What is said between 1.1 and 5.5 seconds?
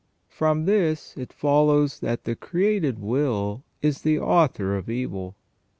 it follows that the created will is the author of evil.